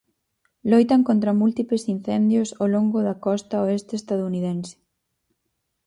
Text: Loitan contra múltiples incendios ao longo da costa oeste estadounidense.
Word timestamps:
Loitan 0.71 1.01
contra 1.09 1.37
múltiples 1.41 1.83
incendios 1.95 2.49
ao 2.59 2.67
longo 2.75 2.99
da 3.07 3.15
costa 3.25 3.61
oeste 3.65 3.93
estadounidense. 4.01 4.75